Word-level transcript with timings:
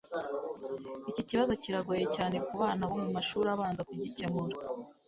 Iki 1.09 1.21
kibazo 1.29 1.53
kiragoye 1.63 2.05
cyane 2.15 2.35
kubana 2.47 2.83
bo 2.89 2.97
mumashuri 3.03 3.47
abanza 3.55 3.81
kugikemura. 3.89 4.55